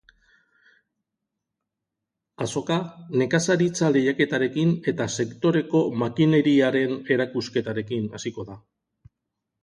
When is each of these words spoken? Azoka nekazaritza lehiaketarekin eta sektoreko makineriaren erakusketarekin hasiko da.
Azoka 2.45 2.77
nekazaritza 3.21 3.89
lehiaketarekin 3.97 4.71
eta 4.93 5.07
sektoreko 5.25 5.81
makineriaren 6.05 6.95
erakusketarekin 7.17 8.09
hasiko 8.19 8.47
da. 8.49 8.57